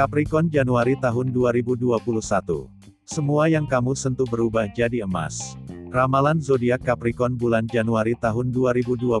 Capricorn 0.00 0.48
Januari 0.48 0.96
tahun 0.96 1.28
2021. 1.28 1.92
Semua 3.04 3.52
yang 3.52 3.68
kamu 3.68 3.92
sentuh 3.92 4.24
berubah 4.24 4.64
jadi 4.72 5.04
emas. 5.04 5.60
Ramalan 5.92 6.40
zodiak 6.40 6.80
Capricorn 6.80 7.36
bulan 7.36 7.68
Januari 7.68 8.16
tahun 8.16 8.48
2021. 8.48 9.20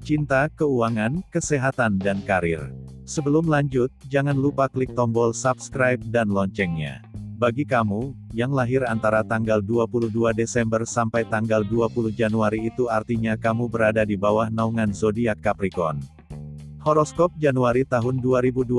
Cinta, 0.00 0.48
keuangan, 0.48 1.20
kesehatan 1.28 2.00
dan 2.00 2.24
karir. 2.24 2.72
Sebelum 3.04 3.44
lanjut, 3.44 3.92
jangan 4.08 4.38
lupa 4.38 4.70
klik 4.72 4.96
tombol 4.96 5.36
subscribe 5.36 6.00
dan 6.08 6.32
loncengnya. 6.32 7.04
Bagi 7.36 7.68
kamu 7.68 8.16
yang 8.32 8.56
lahir 8.56 8.80
antara 8.88 9.20
tanggal 9.20 9.60
22 9.60 10.08
Desember 10.32 10.88
sampai 10.88 11.28
tanggal 11.28 11.60
20 11.60 12.16
Januari 12.16 12.72
itu 12.72 12.88
artinya 12.88 13.36
kamu 13.36 13.68
berada 13.68 14.08
di 14.08 14.16
bawah 14.16 14.48
naungan 14.48 14.88
zodiak 14.96 15.36
Capricorn. 15.44 16.00
Horoskop 16.86 17.34
Januari 17.34 17.82
tahun 17.82 18.22
2021 18.22 18.78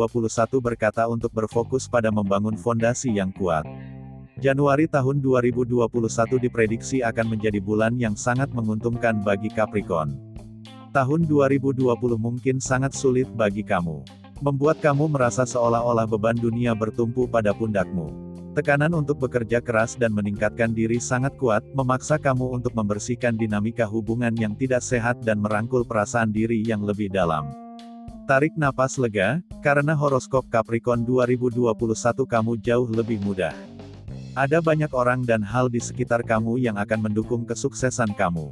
berkata 0.64 1.12
untuk 1.12 1.28
berfokus 1.36 1.92
pada 1.92 2.08
membangun 2.08 2.56
fondasi 2.56 3.12
yang 3.12 3.36
kuat. 3.36 3.68
Januari 4.40 4.88
tahun 4.88 5.20
2021 5.20 5.76
diprediksi 6.40 7.04
akan 7.04 7.36
menjadi 7.36 7.60
bulan 7.60 8.00
yang 8.00 8.16
sangat 8.16 8.48
menguntungkan 8.56 9.20
bagi 9.28 9.52
Capricorn. 9.52 10.16
Tahun 10.96 11.22
2020 11.28 11.84
mungkin 12.16 12.64
sangat 12.64 12.96
sulit 12.96 13.28
bagi 13.36 13.68
kamu. 13.68 14.08
Membuat 14.40 14.80
kamu 14.80 15.12
merasa 15.12 15.44
seolah-olah 15.44 16.08
beban 16.08 16.40
dunia 16.40 16.72
bertumpu 16.80 17.28
pada 17.28 17.52
pundakmu. 17.52 18.08
Tekanan 18.56 18.96
untuk 18.96 19.20
bekerja 19.20 19.60
keras 19.60 20.00
dan 20.00 20.16
meningkatkan 20.16 20.72
diri 20.72 21.04
sangat 21.04 21.36
kuat, 21.36 21.60
memaksa 21.76 22.16
kamu 22.16 22.56
untuk 22.56 22.72
membersihkan 22.72 23.36
dinamika 23.36 23.84
hubungan 23.84 24.32
yang 24.40 24.56
tidak 24.56 24.80
sehat 24.80 25.20
dan 25.28 25.44
merangkul 25.44 25.84
perasaan 25.84 26.32
diri 26.32 26.64
yang 26.64 26.88
lebih 26.88 27.12
dalam. 27.12 27.67
Tarik 28.28 28.60
napas 28.60 29.00
lega, 29.00 29.40
karena 29.64 29.96
horoskop 29.96 30.52
Capricorn 30.52 31.08
2021 31.08 32.28
kamu 32.28 32.60
jauh 32.60 32.84
lebih 32.92 33.24
mudah. 33.24 33.56
Ada 34.36 34.60
banyak 34.60 34.92
orang 34.92 35.24
dan 35.24 35.40
hal 35.40 35.72
di 35.72 35.80
sekitar 35.80 36.28
kamu 36.28 36.60
yang 36.60 36.76
akan 36.76 37.08
mendukung 37.08 37.48
kesuksesan 37.48 38.12
kamu. 38.20 38.52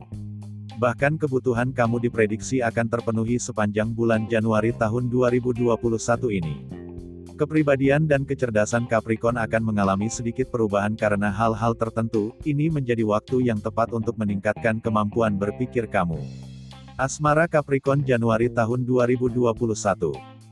Bahkan 0.80 1.20
kebutuhan 1.20 1.76
kamu 1.76 2.08
diprediksi 2.08 2.64
akan 2.64 2.88
terpenuhi 2.88 3.36
sepanjang 3.36 3.92
bulan 3.92 4.32
Januari 4.32 4.72
tahun 4.72 5.12
2021 5.12 5.76
ini. 6.32 6.56
Kepribadian 7.36 8.08
dan 8.08 8.24
kecerdasan 8.24 8.88
Capricorn 8.88 9.36
akan 9.36 9.60
mengalami 9.76 10.08
sedikit 10.08 10.48
perubahan 10.56 10.96
karena 10.96 11.28
hal-hal 11.36 11.76
tertentu, 11.76 12.32
ini 12.48 12.72
menjadi 12.72 13.04
waktu 13.04 13.52
yang 13.52 13.60
tepat 13.60 13.92
untuk 13.92 14.16
meningkatkan 14.16 14.80
kemampuan 14.80 15.36
berpikir 15.36 15.92
kamu. 15.92 16.45
Asmara 16.96 17.44
Capricorn 17.44 18.08
Januari 18.08 18.48
tahun 18.48 18.88
2021. 18.88 19.52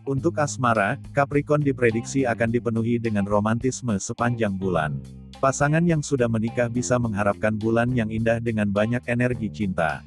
Untuk 0.04 0.36
asmara, 0.36 1.00
Capricorn 1.16 1.64
diprediksi 1.64 2.28
akan 2.28 2.52
dipenuhi 2.52 3.00
dengan 3.00 3.24
romantisme 3.24 3.96
sepanjang 3.96 4.52
bulan. 4.60 5.00
Pasangan 5.40 5.88
yang 5.88 6.04
sudah 6.04 6.28
menikah 6.28 6.68
bisa 6.68 7.00
mengharapkan 7.00 7.56
bulan 7.56 7.96
yang 7.96 8.12
indah 8.12 8.44
dengan 8.44 8.68
banyak 8.68 9.00
energi 9.08 9.48
cinta. 9.56 10.04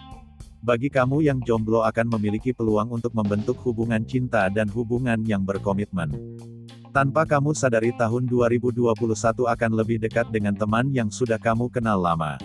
Bagi 0.61 0.93
kamu 0.93 1.25
yang 1.25 1.41
jomblo 1.41 1.81
akan 1.89 2.21
memiliki 2.21 2.53
peluang 2.53 2.93
untuk 2.93 3.17
membentuk 3.17 3.57
hubungan 3.65 4.05
cinta 4.05 4.53
dan 4.53 4.69
hubungan 4.69 5.25
yang 5.25 5.41
berkomitmen. 5.41 6.13
Tanpa 6.93 7.25
kamu 7.25 7.57
sadari 7.57 7.97
tahun 7.97 8.29
2021 8.29 8.93
akan 9.41 9.71
lebih 9.73 10.05
dekat 10.05 10.29
dengan 10.29 10.53
teman 10.53 10.93
yang 10.93 11.09
sudah 11.09 11.41
kamu 11.41 11.73
kenal 11.73 11.97
lama. 11.97 12.37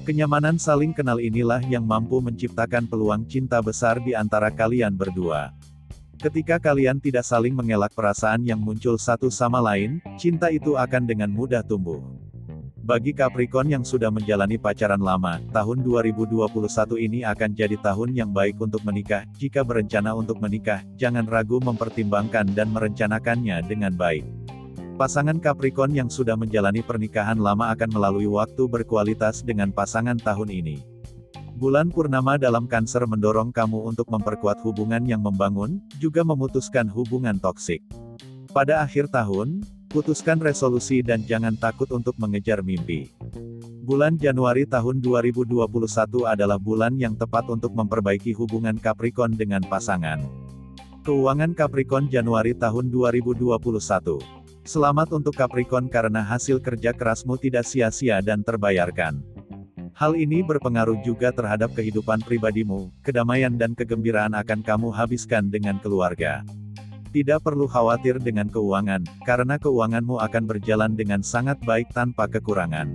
Kenyamanan 0.00 0.56
saling 0.56 0.96
kenal 0.96 1.20
inilah 1.20 1.60
yang 1.68 1.84
mampu 1.84 2.24
menciptakan 2.24 2.88
peluang 2.88 3.28
cinta 3.28 3.60
besar 3.60 4.00
di 4.00 4.16
antara 4.16 4.48
kalian 4.48 4.96
berdua. 4.96 5.52
Ketika 6.16 6.56
kalian 6.56 7.00
tidak 7.00 7.24
saling 7.24 7.52
mengelak 7.52 7.92
perasaan 7.92 8.40
yang 8.40 8.56
muncul 8.60 8.96
satu 8.96 9.28
sama 9.28 9.60
lain, 9.60 10.00
cinta 10.16 10.48
itu 10.48 10.76
akan 10.76 11.04
dengan 11.04 11.28
mudah 11.28 11.60
tumbuh. 11.60 12.00
Bagi 12.80 13.12
Capricorn 13.12 13.68
yang 13.68 13.84
sudah 13.84 14.08
menjalani 14.08 14.56
pacaran 14.56 14.98
lama, 14.98 15.36
tahun 15.52 15.84
2021 15.84 16.48
ini 16.96 17.20
akan 17.22 17.50
jadi 17.52 17.76
tahun 17.78 18.16
yang 18.16 18.32
baik 18.32 18.56
untuk 18.56 18.80
menikah. 18.82 19.28
Jika 19.36 19.60
berencana 19.62 20.16
untuk 20.16 20.40
menikah, 20.40 20.80
jangan 20.96 21.28
ragu 21.28 21.60
mempertimbangkan 21.60 22.50
dan 22.56 22.72
merencanakannya 22.72 23.62
dengan 23.68 23.92
baik. 23.94 24.49
Pasangan 25.00 25.40
Capricorn 25.40 25.96
yang 25.96 26.12
sudah 26.12 26.36
menjalani 26.36 26.84
pernikahan 26.84 27.40
lama 27.40 27.72
akan 27.72 27.88
melalui 27.88 28.28
waktu 28.28 28.68
berkualitas 28.68 29.40
dengan 29.40 29.72
pasangan 29.72 30.20
tahun 30.20 30.52
ini. 30.52 30.84
Bulan 31.56 31.88
purnama 31.88 32.36
dalam 32.36 32.68
Cancer 32.68 33.08
mendorong 33.08 33.48
kamu 33.48 33.96
untuk 33.96 34.12
memperkuat 34.12 34.60
hubungan 34.60 35.00
yang 35.08 35.24
membangun, 35.24 35.80
juga 35.96 36.20
memutuskan 36.20 36.84
hubungan 36.92 37.40
toksik. 37.40 37.80
Pada 38.52 38.84
akhir 38.84 39.08
tahun, 39.08 39.64
putuskan 39.88 40.36
resolusi 40.36 41.00
dan 41.00 41.24
jangan 41.24 41.56
takut 41.56 41.88
untuk 41.96 42.20
mengejar 42.20 42.60
mimpi. 42.60 43.08
Bulan 43.80 44.20
Januari 44.20 44.68
tahun 44.68 45.00
2021 45.00 45.64
adalah 46.28 46.60
bulan 46.60 47.00
yang 47.00 47.16
tepat 47.16 47.48
untuk 47.48 47.72
memperbaiki 47.72 48.36
hubungan 48.36 48.76
Capricorn 48.76 49.32
dengan 49.32 49.64
pasangan. 49.64 50.20
Keuangan 51.08 51.56
Capricorn 51.56 52.12
Januari 52.12 52.52
tahun 52.52 52.92
2021 52.92 54.39
Selamat 54.70 55.10
untuk 55.10 55.34
Capricorn 55.34 55.90
karena 55.90 56.22
hasil 56.22 56.62
kerja 56.62 56.94
kerasmu 56.94 57.34
tidak 57.34 57.66
sia-sia 57.66 58.22
dan 58.22 58.46
terbayarkan. 58.46 59.18
Hal 59.98 60.14
ini 60.14 60.46
berpengaruh 60.46 61.02
juga 61.02 61.34
terhadap 61.34 61.74
kehidupan 61.74 62.22
pribadimu, 62.22 62.86
kedamaian 63.02 63.50
dan 63.50 63.74
kegembiraan 63.74 64.30
akan 64.30 64.62
kamu 64.62 64.94
habiskan 64.94 65.50
dengan 65.50 65.82
keluarga. 65.82 66.46
Tidak 67.10 67.42
perlu 67.42 67.66
khawatir 67.66 68.22
dengan 68.22 68.46
keuangan, 68.46 69.02
karena 69.26 69.58
keuanganmu 69.58 70.22
akan 70.22 70.46
berjalan 70.46 70.94
dengan 70.94 71.26
sangat 71.26 71.58
baik 71.66 71.90
tanpa 71.90 72.30
kekurangan. 72.30 72.94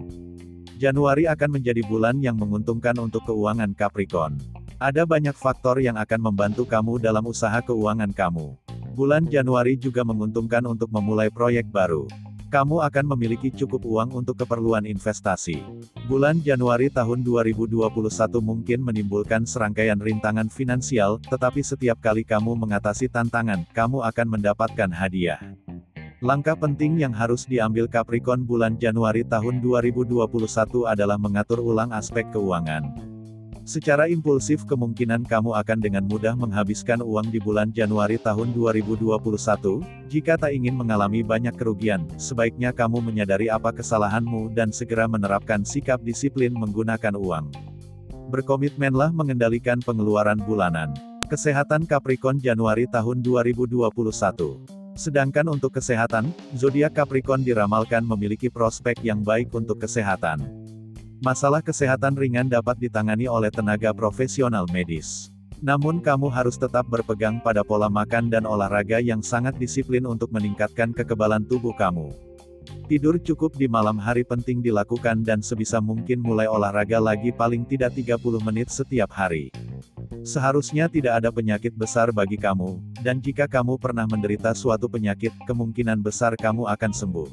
Januari 0.80 1.28
akan 1.28 1.60
menjadi 1.60 1.84
bulan 1.92 2.24
yang 2.24 2.40
menguntungkan 2.40 2.96
untuk 3.04 3.28
keuangan 3.28 3.76
Capricorn. 3.76 4.40
Ada 4.80 5.04
banyak 5.04 5.36
faktor 5.36 5.84
yang 5.84 6.00
akan 6.00 6.24
membantu 6.24 6.64
kamu 6.64 7.04
dalam 7.04 7.28
usaha 7.28 7.60
keuangan 7.60 8.16
kamu. 8.16 8.56
Bulan 8.96 9.28
Januari 9.28 9.76
juga 9.76 10.08
menguntungkan 10.08 10.64
untuk 10.64 10.88
memulai 10.88 11.28
proyek 11.28 11.68
baru. 11.68 12.08
Kamu 12.48 12.80
akan 12.80 13.12
memiliki 13.12 13.52
cukup 13.52 13.84
uang 13.84 14.16
untuk 14.16 14.40
keperluan 14.40 14.88
investasi. 14.88 15.60
Bulan 16.08 16.40
Januari 16.40 16.88
tahun 16.88 17.20
2021 17.28 17.92
mungkin 18.40 18.80
menimbulkan 18.80 19.44
serangkaian 19.44 20.00
rintangan 20.00 20.48
finansial, 20.48 21.20
tetapi 21.28 21.60
setiap 21.60 22.00
kali 22.00 22.24
kamu 22.24 22.56
mengatasi 22.56 23.12
tantangan, 23.12 23.68
kamu 23.76 24.00
akan 24.08 24.28
mendapatkan 24.32 24.88
hadiah. 24.88 25.44
Langkah 26.24 26.56
penting 26.56 26.96
yang 26.96 27.12
harus 27.12 27.44
diambil 27.44 27.92
Capricorn 27.92 28.48
bulan 28.48 28.80
Januari 28.80 29.28
tahun 29.28 29.60
2021 29.60 30.24
adalah 30.88 31.20
mengatur 31.20 31.60
ulang 31.60 31.92
aspek 31.92 32.24
keuangan. 32.32 33.15
Secara 33.66 34.06
impulsif 34.06 34.62
kemungkinan 34.70 35.26
kamu 35.26 35.58
akan 35.58 35.82
dengan 35.82 36.06
mudah 36.06 36.38
menghabiskan 36.38 37.02
uang 37.02 37.34
di 37.34 37.42
bulan 37.42 37.74
Januari 37.74 38.22
tahun 38.22 38.54
2021. 38.54 39.18
Jika 40.06 40.38
tak 40.38 40.54
ingin 40.54 40.78
mengalami 40.78 41.26
banyak 41.26 41.58
kerugian, 41.58 42.06
sebaiknya 42.14 42.70
kamu 42.70 43.02
menyadari 43.02 43.50
apa 43.50 43.74
kesalahanmu 43.74 44.54
dan 44.54 44.70
segera 44.70 45.10
menerapkan 45.10 45.66
sikap 45.66 45.98
disiplin 46.06 46.54
menggunakan 46.54 47.18
uang. 47.18 47.50
Berkomitmenlah 48.30 49.10
mengendalikan 49.10 49.82
pengeluaran 49.82 50.38
bulanan. 50.46 50.94
Kesehatan 51.26 51.90
Capricorn 51.90 52.38
Januari 52.38 52.86
tahun 52.86 53.26
2021. 53.26 53.90
Sedangkan 54.94 55.50
untuk 55.50 55.74
kesehatan, 55.74 56.30
zodiak 56.54 56.94
Capricorn 56.94 57.42
diramalkan 57.42 58.06
memiliki 58.06 58.46
prospek 58.46 59.02
yang 59.02 59.26
baik 59.26 59.50
untuk 59.58 59.82
kesehatan. 59.82 60.65
Masalah 61.24 61.64
kesehatan 61.64 62.20
ringan 62.20 62.52
dapat 62.52 62.76
ditangani 62.76 63.32
oleh 63.32 63.48
tenaga 63.48 63.96
profesional 63.96 64.68
medis. 64.68 65.32
Namun 65.64 66.04
kamu 66.04 66.28
harus 66.28 66.60
tetap 66.60 66.84
berpegang 66.92 67.40
pada 67.40 67.64
pola 67.64 67.88
makan 67.88 68.28
dan 68.28 68.44
olahraga 68.44 69.00
yang 69.00 69.24
sangat 69.24 69.56
disiplin 69.56 70.04
untuk 70.04 70.28
meningkatkan 70.36 70.92
kekebalan 70.92 71.48
tubuh 71.48 71.72
kamu. 71.72 72.12
Tidur 72.92 73.16
cukup 73.22 73.56
di 73.56 73.70
malam 73.70 73.96
hari 73.96 74.28
penting 74.28 74.60
dilakukan 74.60 75.24
dan 75.24 75.40
sebisa 75.40 75.80
mungkin 75.80 76.20
mulai 76.20 76.50
olahraga 76.52 77.00
lagi 77.00 77.32
paling 77.32 77.64
tidak 77.64 77.96
30 77.96 78.20
menit 78.44 78.68
setiap 78.68 79.10
hari. 79.16 79.54
Seharusnya 80.26 80.90
tidak 80.90 81.22
ada 81.22 81.30
penyakit 81.30 81.72
besar 81.78 82.10
bagi 82.10 82.36
kamu, 82.38 82.82
dan 83.06 83.22
jika 83.22 83.46
kamu 83.46 83.78
pernah 83.78 84.10
menderita 84.10 84.54
suatu 84.58 84.90
penyakit, 84.90 85.30
kemungkinan 85.46 86.02
besar 86.02 86.34
kamu 86.34 86.66
akan 86.66 86.92
sembuh. 86.92 87.30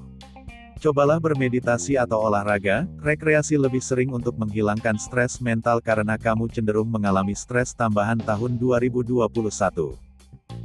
Cobalah 0.82 1.22
bermeditasi 1.22 1.94
atau 1.94 2.26
olahraga, 2.26 2.90
rekreasi 2.98 3.54
lebih 3.54 3.78
sering 3.78 4.10
untuk 4.10 4.34
menghilangkan 4.34 4.98
stres 4.98 5.38
mental 5.38 5.78
karena 5.78 6.18
kamu 6.18 6.50
cenderung 6.50 6.90
mengalami 6.90 7.38
stres 7.38 7.70
tambahan 7.70 8.18
tahun 8.18 8.58
2021. 8.58 9.30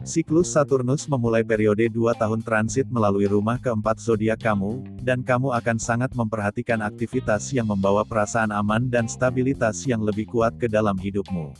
Siklus 0.02 0.50
Saturnus 0.50 1.06
memulai 1.06 1.46
periode 1.46 1.86
2 1.86 2.18
tahun 2.18 2.42
transit 2.42 2.90
melalui 2.90 3.30
rumah 3.30 3.62
keempat 3.62 4.02
zodiak 4.02 4.42
kamu, 4.42 4.81
dan 5.06 5.22
kamu 5.22 5.54
akan 5.54 5.78
sangat 5.78 6.10
memperhatikan 6.18 6.81
aktivitas 6.81 7.54
yang 7.54 7.70
membawa 7.70 8.02
perasaan 8.02 8.50
aman 8.50 8.90
dan 8.90 9.06
stabilitas 9.06 9.86
yang 9.86 10.02
lebih 10.02 10.25
kuat 10.34 10.58
ke 10.58 10.66
dalam 10.66 10.98
hidupmu. 10.98 11.54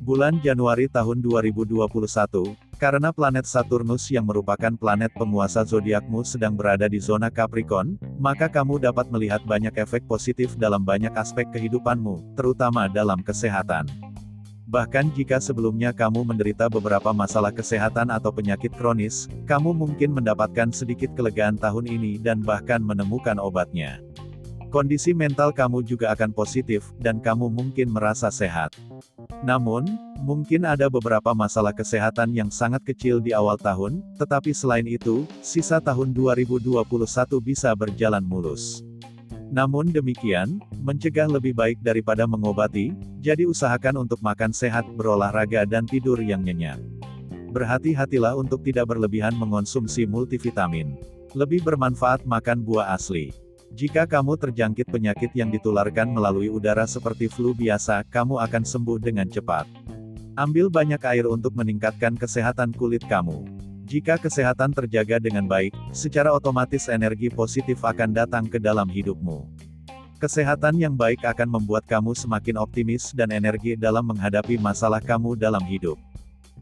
Bulan 0.00 0.40
Januari 0.40 0.88
tahun 0.88 1.20
2021, 1.20 2.56
karena 2.82 3.14
planet 3.14 3.46
Saturnus 3.46 4.10
yang 4.10 4.26
merupakan 4.26 4.74
planet 4.74 5.14
penguasa 5.14 5.62
zodiakmu 5.62 6.26
sedang 6.26 6.58
berada 6.58 6.90
di 6.90 6.98
zona 6.98 7.30
Capricorn, 7.30 7.94
maka 8.18 8.50
kamu 8.50 8.82
dapat 8.82 9.06
melihat 9.06 9.38
banyak 9.46 9.70
efek 9.78 10.02
positif 10.10 10.58
dalam 10.58 10.82
banyak 10.82 11.14
aspek 11.14 11.46
kehidupanmu, 11.54 12.34
terutama 12.34 12.90
dalam 12.90 13.22
kesehatan. 13.22 13.86
Bahkan 14.66 15.14
jika 15.14 15.38
sebelumnya 15.38 15.94
kamu 15.94 16.26
menderita 16.26 16.66
beberapa 16.66 17.14
masalah 17.14 17.54
kesehatan 17.54 18.10
atau 18.10 18.34
penyakit 18.34 18.74
kronis, 18.74 19.30
kamu 19.46 19.70
mungkin 19.70 20.10
mendapatkan 20.10 20.74
sedikit 20.74 21.14
kelegaan 21.14 21.54
tahun 21.54 21.86
ini 21.86 22.18
dan 22.18 22.42
bahkan 22.42 22.82
menemukan 22.82 23.38
obatnya. 23.38 24.02
Kondisi 24.74 25.14
mental 25.14 25.54
kamu 25.54 25.86
juga 25.86 26.10
akan 26.16 26.34
positif, 26.34 26.90
dan 26.98 27.22
kamu 27.22 27.46
mungkin 27.46 27.94
merasa 27.94 28.32
sehat. 28.32 28.74
Namun, 29.42 29.98
mungkin 30.22 30.62
ada 30.62 30.86
beberapa 30.86 31.34
masalah 31.34 31.74
kesehatan 31.74 32.30
yang 32.30 32.46
sangat 32.46 32.86
kecil 32.86 33.18
di 33.18 33.34
awal 33.34 33.58
tahun, 33.58 33.98
tetapi 34.14 34.54
selain 34.54 34.86
itu, 34.86 35.26
sisa 35.42 35.82
tahun 35.82 36.14
2021 36.14 36.78
bisa 37.42 37.74
berjalan 37.74 38.22
mulus. 38.22 38.86
Namun 39.52 39.90
demikian, 39.90 40.62
mencegah 40.78 41.26
lebih 41.26 41.52
baik 41.58 41.82
daripada 41.82 42.24
mengobati, 42.24 42.94
jadi 43.18 43.44
usahakan 43.44 44.06
untuk 44.06 44.22
makan 44.22 44.54
sehat, 44.54 44.86
berolahraga 44.94 45.66
dan 45.66 45.90
tidur 45.90 46.16
yang 46.22 46.46
nyenyak. 46.46 46.78
Berhati-hatilah 47.52 48.32
untuk 48.38 48.64
tidak 48.64 48.94
berlebihan 48.94 49.36
mengonsumsi 49.36 50.08
multivitamin. 50.08 50.96
Lebih 51.36 51.66
bermanfaat 51.66 52.24
makan 52.24 52.64
buah 52.64 52.96
asli. 52.96 53.41
Jika 53.72 54.04
kamu 54.04 54.36
terjangkit 54.36 54.84
penyakit 54.92 55.32
yang 55.32 55.48
ditularkan 55.48 56.12
melalui 56.12 56.52
udara 56.52 56.84
seperti 56.84 57.24
flu 57.24 57.56
biasa, 57.56 58.04
kamu 58.04 58.36
akan 58.36 58.68
sembuh 58.68 59.00
dengan 59.00 59.24
cepat. 59.24 59.64
Ambil 60.36 60.68
banyak 60.68 61.00
air 61.08 61.24
untuk 61.24 61.56
meningkatkan 61.56 62.12
kesehatan 62.20 62.76
kulit 62.76 63.00
kamu. 63.08 63.48
Jika 63.88 64.20
kesehatan 64.20 64.76
terjaga 64.76 65.16
dengan 65.16 65.48
baik, 65.48 65.72
secara 65.88 66.36
otomatis 66.36 66.84
energi 66.92 67.32
positif 67.32 67.80
akan 67.80 68.12
datang 68.12 68.44
ke 68.44 68.60
dalam 68.60 68.88
hidupmu. 68.92 69.48
Kesehatan 70.20 70.76
yang 70.76 70.92
baik 70.92 71.24
akan 71.24 71.48
membuat 71.48 71.88
kamu 71.88 72.12
semakin 72.12 72.60
optimis 72.60 73.16
dan 73.16 73.32
energi 73.32 73.72
dalam 73.72 74.04
menghadapi 74.04 74.60
masalah 74.60 75.00
kamu 75.00 75.32
dalam 75.32 75.64
hidup. 75.64 75.96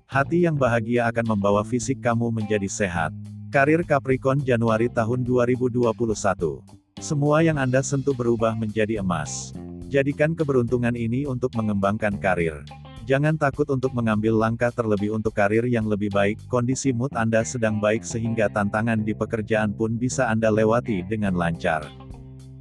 Hati 0.07 0.47
yang 0.47 0.55
bahagia 0.55 1.11
akan 1.11 1.35
membawa 1.35 1.67
fisik 1.67 1.99
kamu 1.99 2.31
menjadi 2.31 2.71
sehat. 2.71 3.11
Karir 3.51 3.83
Capricorn 3.83 4.39
Januari 4.47 4.87
tahun 4.87 5.27
2021 5.27 6.80
semua 7.00 7.41
yang 7.41 7.56
Anda 7.56 7.81
sentuh 7.81 8.12
berubah 8.12 8.52
menjadi 8.52 9.00
emas. 9.00 9.56
Jadikan 9.88 10.37
keberuntungan 10.37 10.93
ini 10.93 11.25
untuk 11.25 11.50
mengembangkan 11.56 12.20
karir. 12.20 12.61
Jangan 13.08 13.35
takut 13.41 13.67
untuk 13.73 13.91
mengambil 13.97 14.37
langkah 14.37 14.70
terlebih 14.70 15.17
untuk 15.17 15.35
karir 15.35 15.67
yang 15.67 15.88
lebih 15.88 16.12
baik, 16.12 16.38
kondisi 16.47 16.93
mood 16.93 17.11
Anda 17.17 17.43
sedang 17.43 17.81
baik 17.81 18.05
sehingga 18.05 18.52
tantangan 18.52 19.02
di 19.02 19.17
pekerjaan 19.17 19.75
pun 19.75 19.97
bisa 19.97 20.29
Anda 20.31 20.52
lewati 20.52 21.02
dengan 21.08 21.35
lancar. 21.35 21.88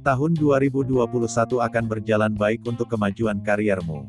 Tahun 0.00 0.32
2021 0.34 0.96
akan 1.60 1.84
berjalan 1.86 2.32
baik 2.32 2.64
untuk 2.64 2.88
kemajuan 2.88 3.44
kariermu. 3.44 4.08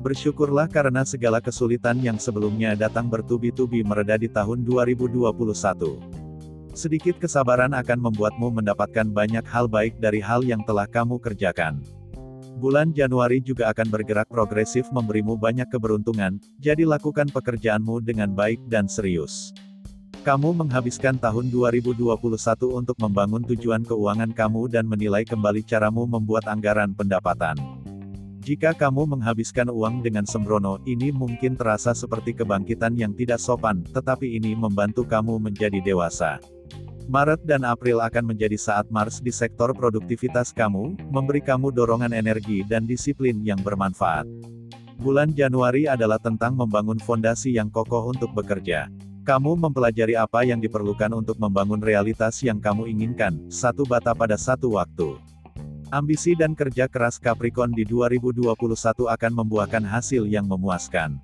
Bersyukurlah 0.00 0.72
karena 0.72 1.04
segala 1.04 1.44
kesulitan 1.44 2.00
yang 2.00 2.16
sebelumnya 2.16 2.72
datang 2.72 3.12
bertubi-tubi 3.12 3.84
mereda 3.84 4.16
di 4.16 4.32
tahun 4.32 4.64
2021. 4.64 6.19
Sedikit 6.80 7.20
kesabaran 7.20 7.76
akan 7.76 8.08
membuatmu 8.08 8.56
mendapatkan 8.56 9.04
banyak 9.04 9.44
hal 9.44 9.68
baik 9.68 10.00
dari 10.00 10.16
hal 10.16 10.40
yang 10.40 10.64
telah 10.64 10.88
kamu 10.88 11.20
kerjakan. 11.20 11.76
Bulan 12.56 12.96
Januari 12.96 13.44
juga 13.44 13.68
akan 13.68 13.92
bergerak 13.92 14.32
progresif 14.32 14.88
memberimu 14.88 15.36
banyak 15.36 15.68
keberuntungan, 15.68 16.40
jadi 16.56 16.88
lakukan 16.88 17.28
pekerjaanmu 17.36 18.00
dengan 18.00 18.32
baik 18.32 18.64
dan 18.72 18.88
serius. 18.88 19.52
Kamu 20.24 20.56
menghabiskan 20.56 21.20
tahun 21.20 21.52
2021 21.52 22.16
untuk 22.72 22.96
membangun 22.96 23.44
tujuan 23.44 23.84
keuangan 23.84 24.32
kamu 24.32 24.72
dan 24.72 24.88
menilai 24.88 25.28
kembali 25.28 25.60
caramu 25.68 26.08
membuat 26.08 26.48
anggaran 26.48 26.96
pendapatan. 26.96 27.60
Jika 28.40 28.72
kamu 28.72 29.20
menghabiskan 29.20 29.68
uang 29.68 30.00
dengan 30.00 30.24
sembrono, 30.24 30.80
ini 30.88 31.12
mungkin 31.12 31.60
terasa 31.60 31.92
seperti 31.92 32.32
kebangkitan 32.32 32.96
yang 32.96 33.12
tidak 33.12 33.36
sopan, 33.36 33.84
tetapi 33.92 34.40
ini 34.40 34.56
membantu 34.56 35.04
kamu 35.04 35.36
menjadi 35.36 35.76
dewasa. 35.84 36.40
Maret 37.10 37.42
dan 37.42 37.66
April 37.66 37.98
akan 37.98 38.22
menjadi 38.22 38.54
saat 38.54 38.86
Mars 38.86 39.18
di 39.18 39.34
sektor 39.34 39.74
produktivitas 39.74 40.54
kamu, 40.54 40.94
memberi 41.10 41.42
kamu 41.42 41.74
dorongan 41.74 42.14
energi 42.14 42.62
dan 42.62 42.86
disiplin 42.86 43.42
yang 43.42 43.58
bermanfaat. 43.58 44.30
Bulan 44.94 45.34
Januari 45.34 45.90
adalah 45.90 46.22
tentang 46.22 46.54
membangun 46.54 47.02
fondasi 47.02 47.58
yang 47.58 47.66
kokoh 47.66 48.14
untuk 48.14 48.30
bekerja. 48.30 48.86
Kamu 49.26 49.58
mempelajari 49.58 50.14
apa 50.14 50.46
yang 50.46 50.62
diperlukan 50.62 51.10
untuk 51.10 51.34
membangun 51.42 51.82
realitas 51.82 52.38
yang 52.46 52.62
kamu 52.62 52.86
inginkan, 52.86 53.42
satu 53.50 53.82
bata 53.82 54.14
pada 54.14 54.38
satu 54.38 54.78
waktu. 54.78 55.18
Ambisi 55.90 56.38
dan 56.38 56.54
kerja 56.54 56.86
keras 56.86 57.18
Capricorn 57.18 57.74
di 57.74 57.82
2021 57.90 58.54
akan 59.10 59.32
membuahkan 59.34 59.82
hasil 59.82 60.30
yang 60.30 60.46
memuaskan 60.46 61.18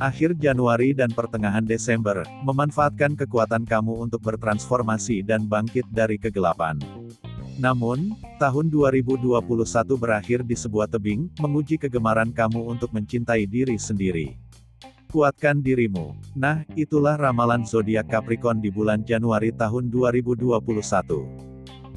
akhir 0.00 0.40
Januari 0.40 0.96
dan 0.96 1.12
pertengahan 1.12 1.62
Desember, 1.62 2.24
memanfaatkan 2.42 3.12
kekuatan 3.14 3.68
kamu 3.68 4.08
untuk 4.08 4.24
bertransformasi 4.24 5.20
dan 5.20 5.44
bangkit 5.44 5.84
dari 5.92 6.16
kegelapan. 6.16 6.80
Namun, 7.60 8.16
tahun 8.40 8.72
2021 8.72 9.36
berakhir 10.00 10.40
di 10.40 10.56
sebuah 10.56 10.88
tebing, 10.88 11.28
menguji 11.36 11.76
kegemaran 11.76 12.32
kamu 12.32 12.72
untuk 12.72 12.88
mencintai 12.96 13.44
diri 13.44 13.76
sendiri. 13.76 14.40
Kuatkan 15.12 15.60
dirimu. 15.60 16.16
Nah, 16.32 16.64
itulah 16.72 17.20
ramalan 17.20 17.68
zodiak 17.68 18.08
Capricorn 18.08 18.64
di 18.64 18.72
bulan 18.72 19.04
Januari 19.04 19.52
tahun 19.52 19.92
2021. 19.92 21.49